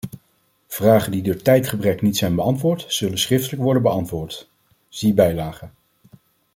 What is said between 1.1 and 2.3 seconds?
die door tijdgebrek niet